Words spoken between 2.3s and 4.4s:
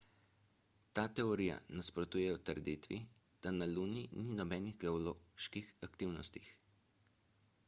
trditvi da na luni ni